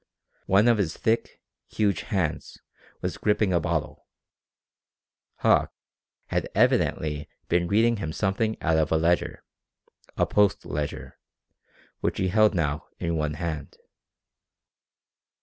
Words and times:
One 0.47 0.67
of 0.67 0.79
his 0.79 0.97
thick, 0.97 1.43
huge 1.67 2.01
hands 2.01 2.57
was 3.01 3.19
gripping 3.19 3.53
a 3.53 3.59
bottle. 3.59 4.07
Hauck 5.41 5.71
had 6.29 6.49
evidently 6.55 7.29
been 7.49 7.67
reading 7.67 7.97
him 7.97 8.11
something 8.11 8.59
out 8.63 8.77
of 8.77 8.91
a 8.91 8.97
ledger, 8.97 9.43
a 10.17 10.25
Post 10.25 10.65
ledger, 10.65 11.19
which 11.99 12.17
he 12.17 12.29
held 12.29 12.55
now 12.55 12.87
in 12.97 13.15
one 13.15 13.35
hand. 13.35 13.77